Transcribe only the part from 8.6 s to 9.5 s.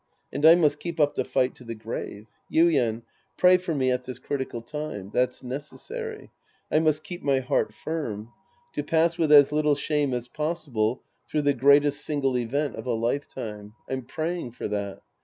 To pass with